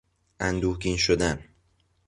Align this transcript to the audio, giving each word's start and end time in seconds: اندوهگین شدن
اندوهگین 0.39 0.97
شدن 0.97 1.39